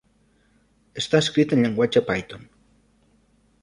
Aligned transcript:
Està 1.03 1.21
escrit 1.25 1.55
en 1.59 1.63
llenguatge 1.67 2.05
Python. 2.11 2.53